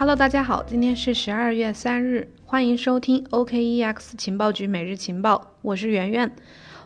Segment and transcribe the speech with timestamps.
[0.00, 6.34] Hello，大家好，今天是十二月三日，欢迎收听 OKEX 情报局每日情报，我是圆圆。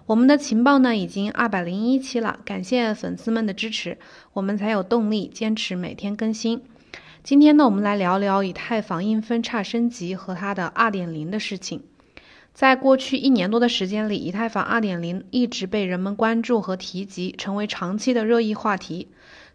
[0.07, 3.99] 我们的情报呢已经二百零一期了，感谢粉丝们的支持，
[4.33, 6.61] 我们才有动力坚持每天更新。
[7.23, 11.85] 今天呢，我们来聊聊以太坊硬分叉升级和它的二点零的事情。
[12.53, 19.07] 在过去一年多的时间里，以太坊二点零一直被人们关注和提及，成为长期的热议话题。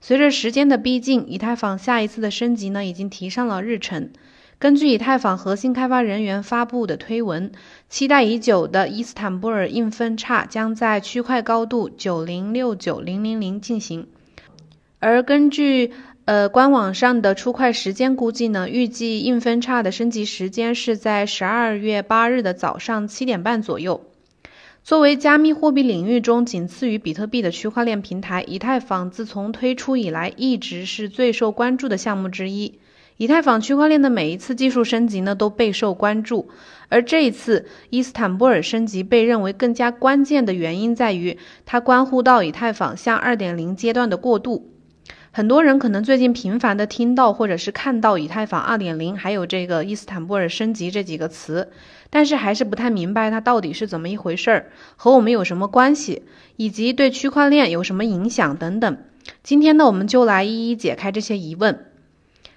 [0.02, 4.12] 随着时间的逼近，以太坊下一次的升级呢，已经提上了日程。
[4.58, 7.52] 根据以太坊核心开发人员发布的推文，
[7.88, 14.08] 期待已久的伊斯坦布尔硬分叉将在区块高度九零六九零零零进行。
[15.00, 15.94] 而根据
[16.26, 24.02] 呃，官网上的出块时间估计呢，预计硬分叉的升级时间是在十二月八日的早上七点半左右。
[24.90, 32.80] 作为加密货币领域中仅次于比特币的区块链平台，以太坊自从推出以来一直是最受关注的项目之一。
[33.18, 36.50] 以太坊区块链的每一次技术升级呢，都备受关注。
[36.88, 41.38] 而这一次伊斯坦布尔升级被认为更加关键的原因在于，
[41.68, 44.72] 它关乎到以太坊向二点零阶段的过渡。
[45.32, 51.72] 很多人可能最近频繁的听到或者是看到以太坊二点零，还有这个伊斯坦布尔升级这几个词，
[52.10, 56.24] 但是还是不太明白它到底是怎么一回事儿，和我们有什么关系，
[56.56, 58.98] 以及对区块链有什么影响等等。
[59.44, 61.86] 今天呢，我们就来一一解开这些疑问。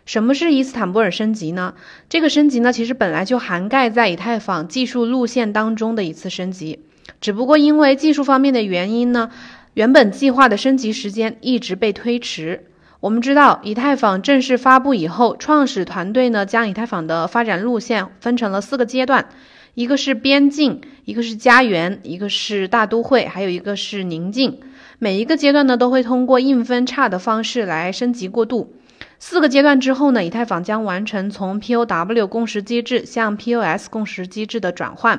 [0.07, 1.75] 什么是伊斯坦布尔升级呢？
[2.09, 6.81] 这个升级呢，其实本来就涵盖在以太坊技术路线当中的一次升级，
[7.21, 9.31] 只不过因为技术方面的原因呢。
[9.75, 12.67] 原本计划的升级时间一直被推迟。
[13.01, 19.31] 我们知道，以太坊正式发布以后，创始团队呢将以太坊的发展路线分成了四个阶段：
[19.75, 24.61] 一个是边境，一个是家园，一个是大都会，还有一个是宁静。
[24.99, 28.75] 每一个阶段呢都会通过硬分叉的方式来升级过渡。
[29.19, 35.19] 四个阶段之后呢，以太坊将完成从 POW 共识机制向 POS 共识机制的转换。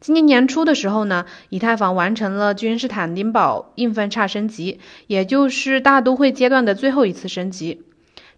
[0.00, 4.78] 今年年初的时候呢，以太坊完成了君士坦丁堡硬分叉升级，
[5.08, 7.82] 也就是大都会阶段的最后一次升级。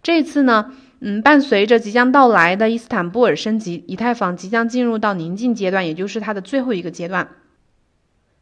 [0.02, 7.28] 这次呢，嗯，伴随着即将到来的伊斯坦布尔升级，以太坊即将进入到宁静阶段，也就是它的最后一个阶段。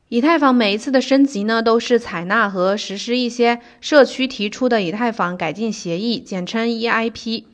[0.09, 7.45] 以太坊每一次的升级呢，都是采纳和实施一些社区提出的以太坊改进协议，简称 EIP。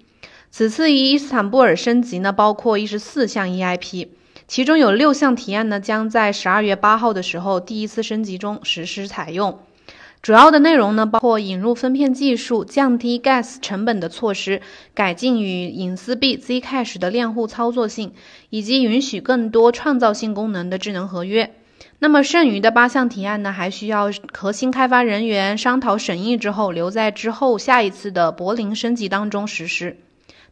[0.50, 4.08] 此次伊斯坦布尔升级呢，包括一十四项 EIP。
[4.46, 9.58] 其中有六项提案呢，将在十二月八号的时候第一次升级中实施采用。
[10.20, 14.62] 主要的内容呢，包括引入分片技术、降低 Gas 成本的措施、
[14.94, 18.12] 改进与隐私币 Zcash 的链互操作性，
[18.48, 21.54] 以及允许更多创造性功能的智能合约。
[21.98, 29.98] 那么剩余的八项提案呢，还需要核心开发人员商讨审议之后，留在之后下一次的柏林升级当中实施。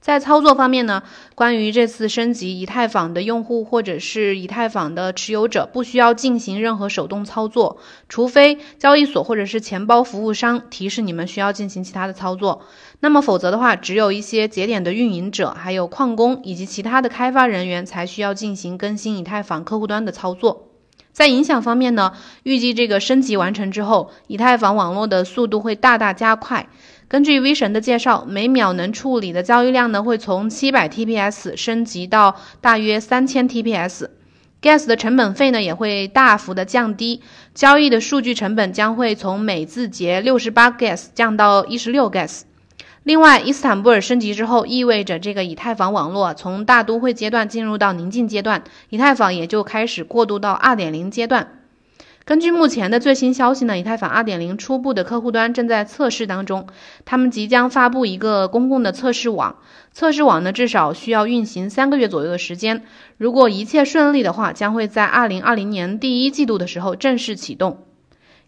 [0.02, 1.04] 在操作方面呢，
[1.36, 12.62] 关于这次升级，以太坊的用户或者是以太坊的持有者不需要进行任何手动操作，除非交易所或者是钱包服务商提示你们需要进行其他的操作。
[12.98, 20.68] 那么否则的话，只有一些节点的运营者、还有矿工以及其他的开发人员才需要进行更新以太坊客户端的操作。
[21.12, 26.68] 在影响方面呢，预计这个升级完成之后，以太坊网络的速度会大大加快。
[27.08, 34.08] 根据 V 神的介绍，每秒能处理的交易量呢会从七百 TPS 升级到大约三千 TPS。
[34.62, 37.20] Gas 的成本费呢也会大幅的降低，
[37.52, 42.42] 交易的数据成本将会从每字节六十八 Gas 降到一十六 Gas。
[43.02, 51.61] 另外，伊斯坦布尔升级之后，意味着这个以太坊网络从大都会阶段进入到宁静阶段，以太坊也就开始过渡到二点零阶段。
[52.24, 56.68] 根据目前的最新消息呢，以太坊2.0初步的客户端正在测试当中，
[57.04, 59.56] 他们即将发布一个公共的测试网。
[59.92, 62.84] 测试网呢，至少需要运行三个月左右的时间。
[63.16, 67.78] 如果一切顺利的话，将会在2020年第一季度的时候正式启动。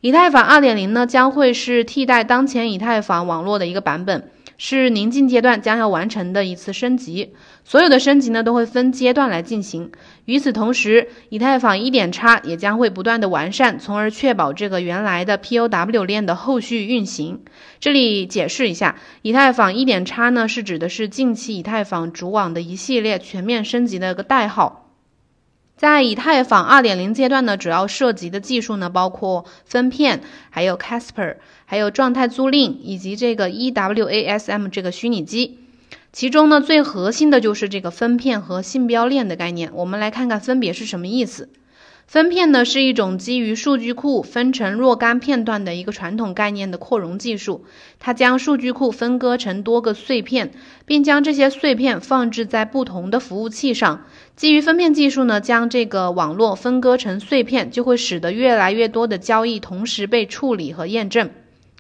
[0.01, 4.31] 以太坊2.0呢，将会是替代当前以太坊网络的一个版本。
[4.57, 7.35] 是宁静阶段将要完成的一次升级，
[7.65, 9.91] 所有的升级呢都会分阶段来进行。
[10.25, 17.41] 与此同时，以太坊一点叉也将会不断的完善，从而确保这个原来的 POW 链的后续运行。
[17.81, 24.84] 这里解释一下，以太坊一点叉呢是指的是近期以太坊主网的一系列全面升级的一个代号。
[25.77, 35.59] 在以太坊2.0阶段呢，主要涉及的技术呢，包括分片，还有 Casper，还有状态租赁，以及这个 EWASM 这个虚拟机。
[36.13, 39.71] 其中呢，最核心的就是这个分片和信标链的概念。
[39.75, 41.49] 我们来看看分别是什么意思。
[42.07, 47.65] 分片呢是一种基于数据库分成若干片段的一个传统概念的扩容技术。
[47.99, 50.53] 它将数据库分割成多个碎片，
[50.85, 54.05] 并将这些碎片放置在不同的服务器上。
[54.37, 61.31] 基于分片技术呢，将这个网络分割成碎片，就会使得越来越多的交易同时被处理和验证。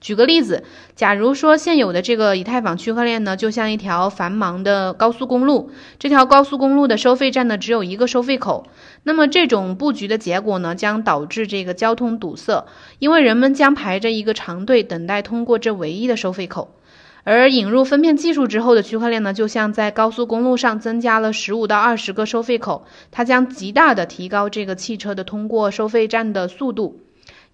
[0.04, 0.64] 举个例子，
[0.94, 8.66] 假如说现有的这个以太坊区块链呢，就像一条繁忙的高速公路，这条高速公路的收费站呢只有一个收费口，
[9.04, 12.66] 那么这种布局的结果呢，将导致这个交通堵塞，
[12.98, 16.74] 因为人们将排着一个长队等待通过这唯一的收费口。
[17.22, 27.00] 而引入分片技术之后的区块链呢，就像在高速公路上增加了十五到二十个收费口，它将极大的提高这个汽车的通过收费站的速度。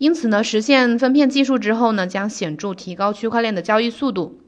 [0.01, 4.41] 因此呢，实现分片技术之后呢，将显著提高区块链的交易速度。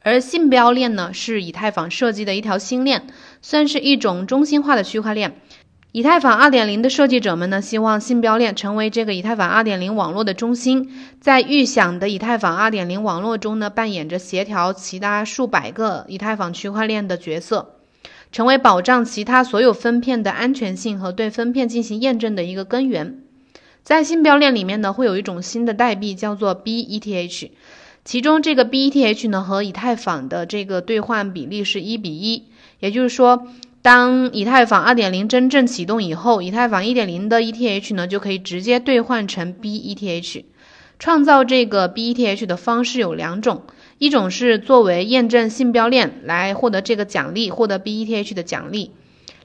[0.00, 3.06] 而信标链呢，是以太坊设计的一条新链，
[3.42, 5.38] 算是一种中心化的区块链。
[5.92, 10.90] 以太坊2.0的设计者们呢，希望信标链成为这个以太坊2.0网络的中心，
[11.20, 17.74] 在预想的以太坊2.0网络中呢，扮演着协调其他数百个以太坊区块链的角色，
[18.32, 23.23] 成为保障其他所有分片的安全性和对分片进行验证的一个根源。
[23.84, 27.50] 在信标链里面呢，会有一种新的代币叫做 BETH，
[28.02, 32.44] 其中这个 BETH 呢和以太坊的这个兑换比例是一比一，
[32.80, 33.46] 也就是说，
[33.82, 40.44] 当以太坊2.0真正启动以后，以太坊1.0的 ETH 呢就可以直接兑换成 BETH。
[40.98, 43.64] 创造这个 BETH 的方式有两种，
[43.98, 48.92] 一种是作为验证信标链来获得这个奖励，获得 BETH 的奖励。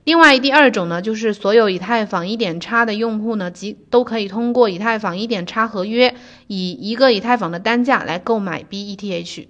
[0.10, 6.16] 另外，第二种呢，就是所有以太坊一点差的用户呢，即都可以通过以太坊一点差合约，
[6.48, 9.50] 以一个以太坊的单价来购买 BETH。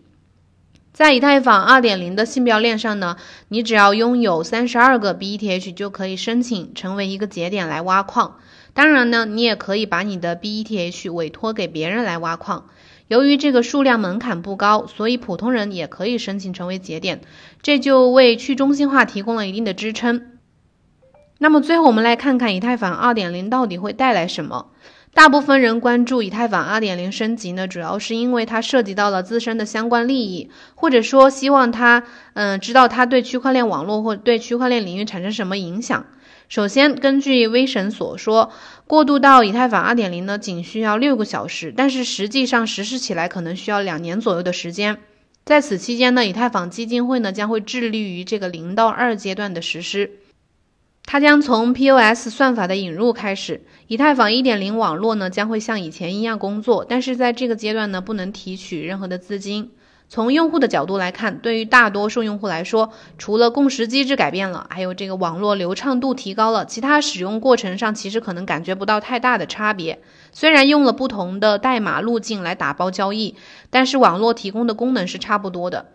[0.91, 3.15] 在以太坊2.0的信标链上呢，
[3.47, 8.35] 你只要拥有三十二个 BETH 就可以申请成为一个节点来挖矿。
[8.73, 12.65] 当然呢，你也可以把你的 BETH 委托给别人来挖矿。
[13.07, 17.21] 由于这个数量门槛不高，所以普通人也可以申请成为节点，
[17.61, 20.33] 这就为去中心化提供了一定的支撑。
[21.41, 24.68] 那么最后我们来看看以太坊2.0到底会带来什么？
[25.13, 32.03] 大部分人关注以太坊2.0升级呢，主要是因为它涉及到了自身的相关利益，或者说希望它，
[32.33, 36.06] 嗯，知道它对区块链网络或对区块链领域产生什么影响。
[36.50, 38.51] 首先，根据威神所说，
[38.85, 44.97] 过渡到以太坊2.0呢，仅需要六个小时，但是实际上实施起来可能需要两年左右的时间。
[45.45, 50.12] 在此期间呢，以太坊基金会呢将会致力于这个零到二阶段的实施。
[51.11, 59.71] 它将从 POS 算法的引入开始，以太坊1.0网络呢将会像以前一样工作，但是在这个阶段呢不能提取任何的资金。
[60.07, 70.03] 从用户的角度来看，对于大多数用户来说，除了共识机制改变了，还有这个网络流畅度提高了，其他使用过程上其实可能感觉不到太大的差别。
[70.31, 73.33] 虽然用了不同的代码路径来打包交易，
[73.71, 75.88] 但是网络提供的功能是差不多的。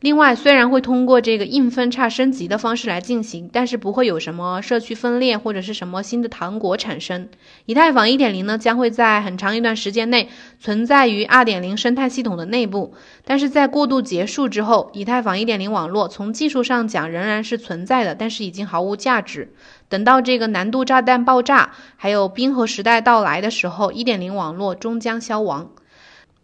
[0.00, 7.28] 另外，虽然会通过这个硬分叉升级的方式来进行，但是不会有什么社区分裂或者是什么新的糖果产生。
[7.66, 12.94] 以太坊1.0呢，将会在很长一段时间内存在于2.0生态系统的内部，
[13.26, 19.52] 但是在过渡结束之后，以太坊1.0网络从技术上讲仍然是存在的，但是已经毫无价值。
[19.90, 25.70] 等到这个难度炸弹爆炸，还有冰河时代到来的时候，1.0网络终将消亡。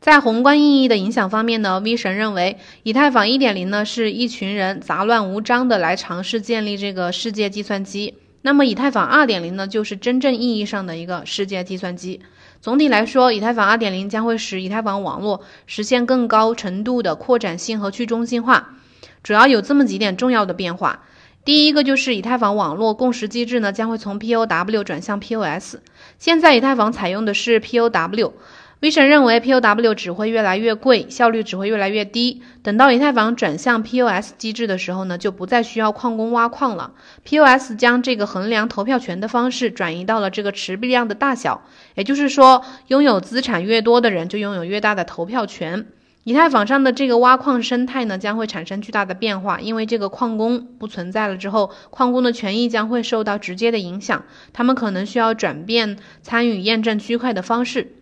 [0.00, 8.14] 在宏观意义的影响方面呢，V 神认为，以太坊1.0呢是一群人杂乱无章的来尝试建立这个世界计算机。
[8.42, 12.20] 那么，以太坊2.0呢就是真正意义上的一个世界计算机。
[12.60, 18.76] 总体来说，以太坊2.0将会使以太坊网络实现更高程度的扩展性和去中心化。
[19.24, 21.02] 主要有这么几点重要的变化。
[21.44, 25.76] 第一个就是以太坊网络共识机制呢将会从 POW 转向 POS。
[26.18, 28.32] 现在以太坊采用的是 POW。
[28.80, 32.42] V 神认为，POW 只会越来越贵，效率只会越来越低。
[32.62, 36.92] 等到以太坊转向 POS 机制的时候呢，就不再需要矿工挖矿了。
[37.24, 41.62] POS 将这个衡量投票权的方式转移到了这个持币量的大小，
[41.94, 45.86] 也就是说，拥有资产越多的人就拥有越大的投票权。
[46.24, 57.95] 以太坊上的这个挖矿生态呢，将会产生巨大的变化，因为这个矿工不存在了之后，矿工的权益将会受到直接的影响，他们可能需要转变参与验证区块的方式。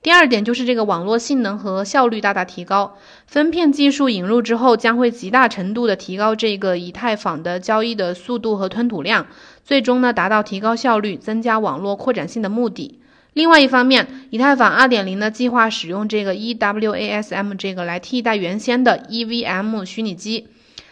[0.00, 9.26] 第二点就是这个网络性能和效率大大提高，分片技术引入之后，将会极大程度的提高这个以太坊的交易的速度和吞吐量，
[9.64, 13.00] 最终呢达到提高效率、增加网络扩展性的目的。
[13.32, 20.48] 另外一方面，以太坊2.0呢计划使用这个 EWASM 这个来替代原先的 EVM 虚拟机。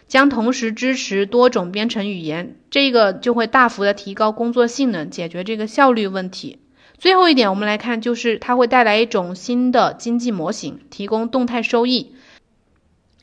[0.09, 6.59] 将同时支持多种编程语言，这个就会大幅的提高工作性能，解决这个效率问题。
[6.99, 12.13] 最后一点，我们来看，就是它会带来一种新的经济模型，提供动态收益。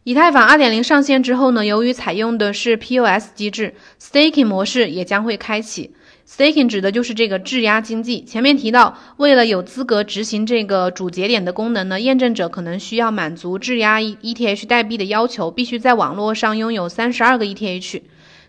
[0.03, 5.95] 以太坊2.0上线之后呢，由于采用的是 POS 机制，staking 模式也将会开启。
[6.27, 8.23] staking 指的就是这个质押经济。
[8.23, 18.01] 前面提到，为了有资格执行这个主节点的功能呢，验证者可能需要满足质押 ETH 代币的要求，必须在网络上拥有三十二个 ETH。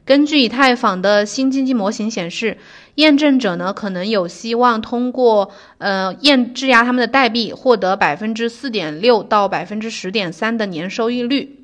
[0.05, 2.59] 根据以太坊的新经济模型显示，
[2.97, 11.61] 验证者呢可能有希望通过呃验质押他们的代币，获得百分之四点六到百分之十点三的年收益率。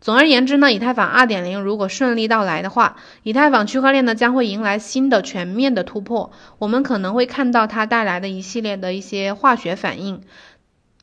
[0.00, 6.30] 总而言之呢，以太坊二点零如果顺利到来的话，以太坊区块链呢将会迎来新的全面的突破。
[6.58, 10.20] 我们可能会看到它带来的一系列的一些化学反应。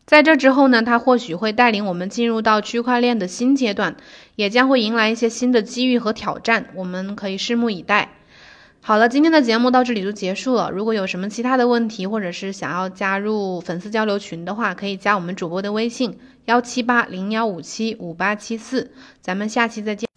[0.05, 3.98] 在这之后呢，它或许会带领我们进入到区块链的新阶段，
[4.36, 8.12] 也将会迎来一些新的机遇和挑战，我们可以拭目以待。
[8.88, 10.70] 好了，今天的节目到这里就结束了。
[10.70, 20.08] 如果有什么其他的问题，或者是想要加入粉丝交流群的话，可以加我们主播的微信幺七八零幺五七五八七四，咱们下期再见。